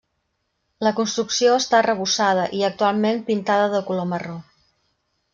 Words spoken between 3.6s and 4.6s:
de color marró.